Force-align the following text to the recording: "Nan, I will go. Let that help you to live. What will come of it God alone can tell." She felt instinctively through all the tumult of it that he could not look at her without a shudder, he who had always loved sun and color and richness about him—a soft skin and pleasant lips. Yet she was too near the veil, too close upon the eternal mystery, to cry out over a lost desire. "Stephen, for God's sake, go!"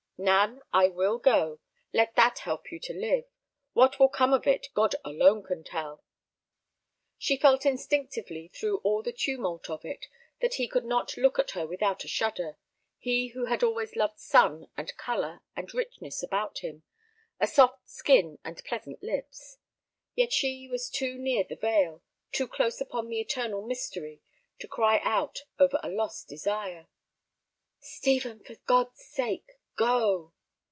"Nan, 0.23 0.61
I 0.71 0.87
will 0.87 1.17
go. 1.17 1.59
Let 1.95 2.13
that 2.15 2.37
help 2.37 2.71
you 2.71 2.79
to 2.81 2.93
live. 2.93 3.23
What 3.73 3.97
will 3.99 4.07
come 4.07 4.33
of 4.33 4.45
it 4.45 4.67
God 4.75 4.93
alone 5.03 5.41
can 5.41 5.63
tell." 5.63 6.03
She 7.17 7.35
felt 7.37 7.65
instinctively 7.65 8.47
through 8.47 8.81
all 8.83 9.01
the 9.01 9.13
tumult 9.13 9.67
of 9.67 9.83
it 9.83 10.05
that 10.39 10.53
he 10.53 10.67
could 10.67 10.85
not 10.85 11.17
look 11.17 11.39
at 11.39 11.49
her 11.57 11.65
without 11.65 12.03
a 12.03 12.07
shudder, 12.07 12.57
he 12.99 13.29
who 13.29 13.45
had 13.45 13.63
always 13.63 13.95
loved 13.95 14.19
sun 14.19 14.69
and 14.77 14.95
color 14.95 15.41
and 15.55 15.73
richness 15.73 16.21
about 16.21 16.59
him—a 16.59 17.47
soft 17.47 17.89
skin 17.89 18.37
and 18.43 18.63
pleasant 18.63 19.01
lips. 19.01 19.57
Yet 20.13 20.31
she 20.31 20.67
was 20.67 20.91
too 20.91 21.17
near 21.17 21.43
the 21.45 21.55
veil, 21.55 22.03
too 22.31 22.47
close 22.47 22.79
upon 22.79 23.07
the 23.09 23.19
eternal 23.19 23.63
mystery, 23.65 24.21
to 24.59 24.67
cry 24.67 24.99
out 24.99 25.45
over 25.57 25.79
a 25.81 25.89
lost 25.89 26.27
desire. 26.29 26.85
"Stephen, 27.79 28.43
for 28.43 28.53
God's 28.67 29.03
sake, 29.03 29.53
go!" 29.77 30.31